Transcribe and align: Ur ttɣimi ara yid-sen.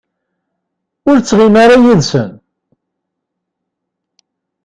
Ur 1.09 1.17
ttɣimi 1.19 1.59
ara 1.63 1.75
yid-sen. 1.83 2.31